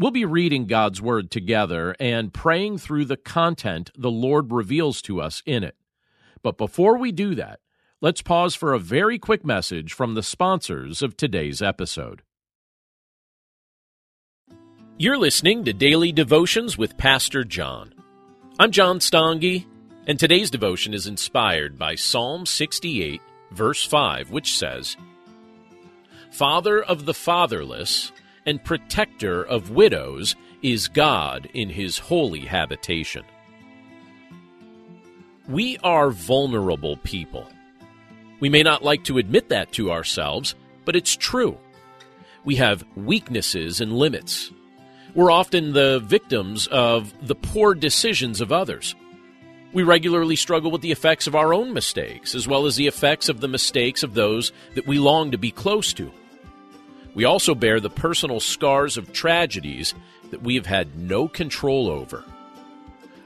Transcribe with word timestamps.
We'll 0.00 0.12
be 0.12 0.24
reading 0.24 0.66
God's 0.66 1.02
Word 1.02 1.28
together 1.28 1.96
and 1.98 2.32
praying 2.32 2.78
through 2.78 3.06
the 3.06 3.16
content 3.16 3.90
the 3.98 4.12
Lord 4.12 4.52
reveals 4.52 5.02
to 5.02 5.20
us 5.20 5.42
in 5.44 5.64
it. 5.64 5.74
But 6.40 6.56
before 6.56 6.96
we 6.96 7.10
do 7.10 7.34
that, 7.34 7.58
let's 8.00 8.22
pause 8.22 8.54
for 8.54 8.72
a 8.72 8.78
very 8.78 9.18
quick 9.18 9.44
message 9.44 9.92
from 9.92 10.14
the 10.14 10.22
sponsors 10.22 11.02
of 11.02 11.16
today's 11.16 11.60
episode. 11.60 12.22
You're 14.98 15.18
listening 15.18 15.64
to 15.64 15.72
Daily 15.72 16.12
Devotions 16.12 16.78
with 16.78 16.96
Pastor 16.96 17.42
John. 17.42 17.92
I'm 18.60 18.70
John 18.70 19.00
Stange, 19.00 19.66
and 20.06 20.16
today's 20.16 20.52
devotion 20.52 20.94
is 20.94 21.08
inspired 21.08 21.76
by 21.76 21.96
Psalm 21.96 22.46
68, 22.46 23.20
verse 23.50 23.84
5, 23.84 24.30
which 24.30 24.56
says, 24.56 24.96
Father 26.30 26.80
of 26.80 27.04
the 27.04 27.14
fatherless, 27.14 28.12
and 28.48 28.64
protector 28.64 29.42
of 29.42 29.72
widows 29.72 30.34
is 30.62 30.88
God 30.88 31.50
in 31.52 31.68
his 31.68 31.98
holy 31.98 32.40
habitation. 32.40 33.22
We 35.46 35.76
are 35.84 36.08
vulnerable 36.08 36.96
people. 36.96 37.46
We 38.40 38.48
may 38.48 38.62
not 38.62 38.82
like 38.82 39.04
to 39.04 39.18
admit 39.18 39.50
that 39.50 39.72
to 39.72 39.92
ourselves, 39.92 40.54
but 40.86 40.96
it's 40.96 41.14
true. 41.14 41.58
We 42.46 42.56
have 42.56 42.86
weaknesses 42.96 43.82
and 43.82 43.92
limits. 43.92 44.50
We're 45.14 45.30
often 45.30 45.74
the 45.74 45.98
victims 45.98 46.68
of 46.68 47.12
the 47.26 47.34
poor 47.34 47.74
decisions 47.74 48.40
of 48.40 48.50
others. 48.50 48.94
We 49.74 49.82
regularly 49.82 50.36
struggle 50.36 50.70
with 50.70 50.80
the 50.80 50.92
effects 50.92 51.26
of 51.26 51.34
our 51.34 51.52
own 51.52 51.74
mistakes, 51.74 52.34
as 52.34 52.48
well 52.48 52.64
as 52.64 52.76
the 52.76 52.86
effects 52.86 53.28
of 53.28 53.42
the 53.42 53.48
mistakes 53.48 54.02
of 54.02 54.14
those 54.14 54.52
that 54.74 54.86
we 54.86 54.98
long 54.98 55.32
to 55.32 55.38
be 55.38 55.50
close 55.50 55.92
to. 55.92 56.10
We 57.14 57.24
also 57.24 57.54
bear 57.54 57.80
the 57.80 57.90
personal 57.90 58.40
scars 58.40 58.96
of 58.96 59.12
tragedies 59.12 59.94
that 60.30 60.42
we 60.42 60.54
have 60.54 60.66
had 60.66 60.96
no 60.96 61.28
control 61.28 61.88
over. 61.88 62.24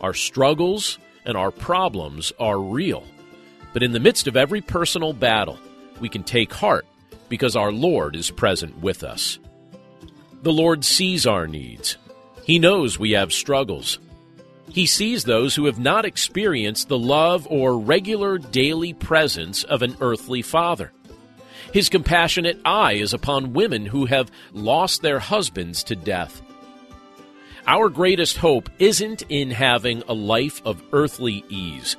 Our 0.00 0.14
struggles 0.14 0.98
and 1.24 1.36
our 1.36 1.50
problems 1.50 2.32
are 2.38 2.58
real, 2.58 3.04
but 3.72 3.82
in 3.82 3.92
the 3.92 4.00
midst 4.00 4.26
of 4.26 4.36
every 4.36 4.60
personal 4.60 5.12
battle, 5.12 5.58
we 6.00 6.08
can 6.08 6.22
take 6.22 6.52
heart 6.52 6.86
because 7.28 7.56
our 7.56 7.72
Lord 7.72 8.16
is 8.16 8.30
present 8.30 8.78
with 8.78 9.02
us. 9.02 9.38
The 10.42 10.52
Lord 10.52 10.84
sees 10.84 11.26
our 11.26 11.46
needs. 11.46 11.96
He 12.44 12.58
knows 12.58 12.98
we 12.98 13.12
have 13.12 13.32
struggles. 13.32 13.98
He 14.68 14.86
sees 14.86 15.24
those 15.24 15.54
who 15.54 15.64
have 15.66 15.78
not 15.78 16.04
experienced 16.04 16.88
the 16.88 16.98
love 16.98 17.46
or 17.50 17.78
regular 17.78 18.38
daily 18.38 18.92
presence 18.92 19.64
of 19.64 19.82
an 19.82 19.96
earthly 20.00 20.42
father. 20.42 20.92
His 21.72 21.88
compassionate 21.88 22.60
eye 22.64 22.94
is 22.94 23.12
upon 23.12 23.52
women 23.52 23.86
who 23.86 24.06
have 24.06 24.30
lost 24.52 25.02
their 25.02 25.18
husbands 25.18 25.82
to 25.84 25.96
death. 25.96 26.42
Our 27.66 27.88
greatest 27.88 28.36
hope 28.36 28.70
isn't 28.78 29.22
in 29.28 29.50
having 29.50 30.02
a 30.06 30.14
life 30.14 30.62
of 30.64 30.82
earthly 30.92 31.44
ease. 31.48 31.96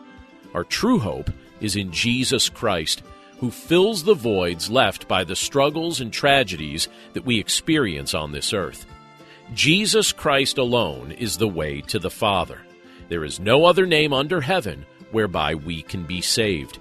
Our 0.53 0.63
true 0.63 0.99
hope 0.99 1.29
is 1.59 1.75
in 1.75 1.91
Jesus 1.91 2.47
Christ, 2.47 3.03
who 3.39 3.51
fills 3.51 4.03
the 4.03 4.13
voids 4.13 4.71
left 4.71 5.07
by 5.07 5.23
the 5.23 5.35
struggles 5.35 5.99
and 5.99 6.11
tragedies 6.11 6.87
that 7.13 7.25
we 7.25 7.39
experience 7.39 8.13
on 8.13 8.31
this 8.31 8.53
earth. 8.53 8.85
Jesus 9.53 10.11
Christ 10.11 10.57
alone 10.57 11.11
is 11.11 11.37
the 11.37 11.47
way 11.47 11.81
to 11.81 11.99
the 11.99 12.09
Father. 12.09 12.61
There 13.09 13.23
is 13.23 13.39
no 13.39 13.65
other 13.65 13.85
name 13.85 14.13
under 14.13 14.41
heaven 14.41 14.85
whereby 15.11 15.55
we 15.55 15.81
can 15.81 16.03
be 16.03 16.21
saved. 16.21 16.79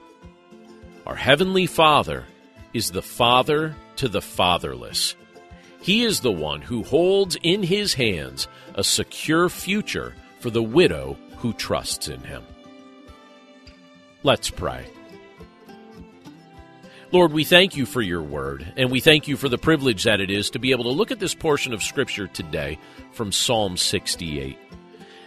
Our 1.07 1.15
Heavenly 1.15 1.67
Father 1.67 2.25
is 2.77 2.91
the 2.91 3.01
father 3.01 3.75
to 3.97 4.07
the 4.07 4.21
fatherless. 4.21 5.17
He 5.81 6.05
is 6.05 6.21
the 6.21 6.31
one 6.31 6.61
who 6.61 6.83
holds 6.83 7.39
in 7.43 7.63
his 7.63 7.95
hands 7.95 8.49
a 8.75 8.85
secure 8.85 9.49
future 9.49 10.15
for 10.41 10.51
the 10.51 10.63
widow 10.63 11.17
who 11.39 11.55
trusts 11.55 12.09
in 12.09 12.21
him. 12.21 12.43
Let's 14.23 14.51
pray. 14.51 14.87
Lord, 17.13 17.33
we 17.33 17.45
thank 17.45 17.77
you 17.77 17.87
for 17.87 18.03
your 18.03 18.23
word, 18.23 18.71
and 18.77 18.91
we 18.91 19.01
thank 19.01 19.27
you 19.27 19.39
for 19.39 19.49
the 19.49 19.57
privilege 19.57 20.05
that 20.05 20.21
it 20.21 20.31
is 20.31 20.51
to 20.51 20.59
be 20.59 20.73
able 20.73 20.85
to 20.85 20.91
look 20.91 21.11
at 21.11 21.19
this 21.19 21.35
portion 21.35 21.73
of 21.73 21.83
Scripture 21.83 22.27
today 22.27 22.79
from 23.13 23.33
Psalm 23.33 23.79
68. 23.79 24.59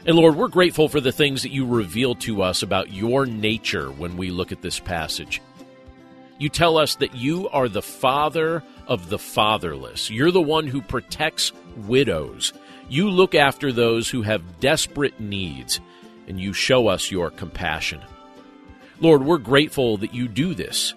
And 0.05 0.15
Lord, 0.15 0.35
we're 0.35 0.49
grateful 0.49 0.87
for 0.87 1.01
the 1.01 1.11
things 1.11 1.41
that 1.41 1.51
you 1.51 1.65
reveal 1.65 2.13
to 2.15 2.43
us 2.43 2.61
about 2.61 2.93
your 2.93 3.25
nature 3.25 3.89
when 3.91 4.17
we 4.17 4.29
look 4.29 4.51
at 4.51 4.61
this 4.61 4.79
passage. 4.79 5.41
You 6.39 6.47
tell 6.47 6.77
us 6.77 6.95
that 6.95 7.13
you 7.15 7.49
are 7.49 7.67
the 7.67 7.81
father 7.81 8.63
of 8.87 9.09
the 9.09 9.19
fatherless. 9.19 10.09
You're 10.09 10.31
the 10.31 10.41
one 10.41 10.67
who 10.67 10.81
protects 10.81 11.51
widows. 11.75 12.53
You 12.87 13.09
look 13.09 13.35
after 13.35 13.71
those 13.71 14.09
who 14.09 14.21
have 14.21 14.59
desperate 14.61 15.19
needs, 15.19 15.81
and 16.27 16.39
you 16.39 16.53
show 16.53 16.87
us 16.87 17.11
your 17.11 17.29
compassion. 17.29 18.01
Lord, 19.01 19.23
we're 19.23 19.37
grateful 19.37 19.97
that 19.97 20.13
you 20.13 20.29
do 20.29 20.53
this. 20.53 20.93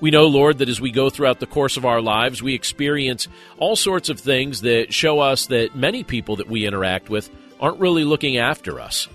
We 0.00 0.10
know, 0.10 0.26
Lord, 0.26 0.58
that 0.58 0.68
as 0.68 0.80
we 0.80 0.90
go 0.90 1.08
throughout 1.08 1.40
the 1.40 1.46
course 1.46 1.76
of 1.76 1.86
our 1.86 2.00
lives, 2.00 2.42
we 2.42 2.54
experience 2.54 3.28
all 3.58 3.76
sorts 3.76 4.08
of 4.08 4.18
things 4.18 4.60
that 4.62 4.92
show 4.92 5.20
us 5.20 5.46
that 5.46 5.76
many 5.76 6.02
people 6.02 6.36
that 6.36 6.48
we 6.48 6.66
interact 6.66 7.08
with 7.08 7.30
aren't 7.60 7.80
really 7.80 8.04
looking 8.04 8.38
after 8.38 8.80
us. 8.80 9.08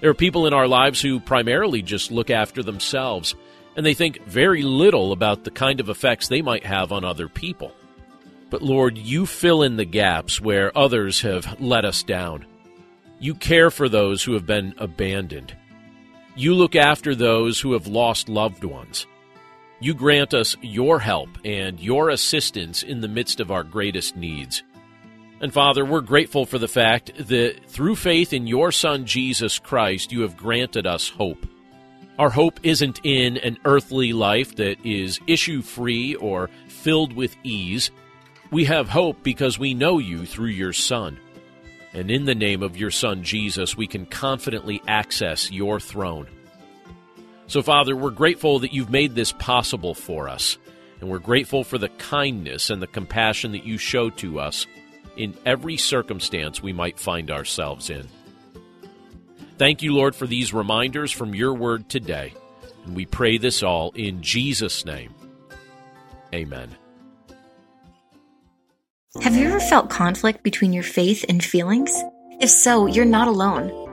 There 0.00 0.10
are 0.10 0.14
people 0.14 0.46
in 0.46 0.52
our 0.52 0.66
lives 0.66 1.00
who 1.00 1.20
primarily 1.20 1.82
just 1.82 2.10
look 2.10 2.30
after 2.30 2.62
themselves 2.62 3.34
and 3.76 3.84
they 3.84 3.94
think 3.94 4.22
very 4.24 4.62
little 4.62 5.12
about 5.12 5.44
the 5.44 5.50
kind 5.50 5.80
of 5.80 5.88
effects 5.88 6.28
they 6.28 6.42
might 6.42 6.64
have 6.64 6.92
on 6.92 7.04
other 7.04 7.28
people. 7.28 7.72
But 8.50 8.62
Lord, 8.62 8.98
you 8.98 9.24
fill 9.24 9.62
in 9.62 9.76
the 9.76 9.84
gaps 9.84 10.40
where 10.40 10.76
others 10.76 11.22
have 11.22 11.60
let 11.60 11.84
us 11.84 12.02
down. 12.02 12.44
You 13.18 13.34
care 13.34 13.70
for 13.70 13.88
those 13.88 14.22
who 14.22 14.34
have 14.34 14.46
been 14.46 14.74
abandoned. 14.76 15.56
You 16.34 16.54
look 16.54 16.76
after 16.76 17.14
those 17.14 17.60
who 17.60 17.72
have 17.72 17.86
lost 17.86 18.28
loved 18.28 18.64
ones. 18.64 19.06
You 19.80 19.94
grant 19.94 20.34
us 20.34 20.56
your 20.60 21.00
help 21.00 21.28
and 21.44 21.80
your 21.80 22.10
assistance 22.10 22.82
in 22.82 23.00
the 23.00 23.08
midst 23.08 23.40
of 23.40 23.50
our 23.50 23.64
greatest 23.64 24.16
needs. 24.16 24.62
And 25.40 25.52
Father, 25.52 25.84
we're 25.84 26.02
grateful 26.02 26.46
for 26.46 26.58
the 26.58 26.68
fact 26.68 27.12
that 27.16 27.66
through 27.66 27.96
faith 27.96 28.32
in 28.32 28.46
your 28.46 28.70
Son, 28.70 29.06
Jesus 29.06 29.58
Christ, 29.58 30.12
you 30.12 30.20
have 30.20 30.36
granted 30.36 30.86
us 30.86 31.08
hope. 31.08 31.46
Our 32.18 32.30
hope 32.30 32.60
isn't 32.62 33.00
in 33.04 33.38
an 33.38 33.58
earthly 33.64 34.12
life 34.12 34.56
that 34.56 34.84
is 34.84 35.20
issue 35.26 35.62
free 35.62 36.14
or 36.14 36.50
filled 36.68 37.14
with 37.14 37.34
ease. 37.42 37.90
We 38.50 38.66
have 38.66 38.88
hope 38.88 39.22
because 39.22 39.58
we 39.58 39.72
know 39.72 39.98
you 39.98 40.26
through 40.26 40.48
your 40.48 40.74
Son. 40.74 41.18
And 41.94 42.10
in 42.10 42.24
the 42.26 42.34
name 42.34 42.62
of 42.62 42.76
your 42.76 42.90
Son, 42.90 43.22
Jesus, 43.22 43.76
we 43.76 43.86
can 43.86 44.06
confidently 44.06 44.82
access 44.86 45.50
your 45.50 45.80
throne. 45.80 46.26
So, 47.46 47.62
Father, 47.62 47.96
we're 47.96 48.10
grateful 48.10 48.60
that 48.60 48.72
you've 48.72 48.90
made 48.90 49.14
this 49.14 49.32
possible 49.32 49.94
for 49.94 50.28
us. 50.28 50.58
And 51.00 51.10
we're 51.10 51.18
grateful 51.18 51.64
for 51.64 51.78
the 51.78 51.88
kindness 51.88 52.70
and 52.70 52.80
the 52.80 52.86
compassion 52.86 53.52
that 53.52 53.64
you 53.64 53.76
show 53.76 54.10
to 54.10 54.38
us 54.38 54.66
in 55.16 55.34
every 55.44 55.76
circumstance 55.76 56.62
we 56.62 56.72
might 56.72 56.98
find 56.98 57.30
ourselves 57.30 57.90
in. 57.90 58.06
Thank 59.62 59.80
you, 59.80 59.94
Lord, 59.94 60.16
for 60.16 60.26
these 60.26 60.52
reminders 60.52 61.12
from 61.12 61.36
your 61.36 61.54
word 61.54 61.88
today. 61.88 62.34
And 62.84 62.96
we 62.96 63.06
pray 63.06 63.38
this 63.38 63.62
all 63.62 63.92
in 63.92 64.20
Jesus' 64.20 64.84
name. 64.84 65.14
Amen. 66.34 66.74
Have 69.22 69.36
you 69.36 69.46
ever 69.46 69.60
felt 69.60 69.88
conflict 69.88 70.42
between 70.42 70.72
your 70.72 70.82
faith 70.82 71.24
and 71.28 71.44
feelings? 71.44 71.96
If 72.40 72.50
so, 72.50 72.86
you're 72.86 73.04
not 73.04 73.28
alone. 73.28 73.68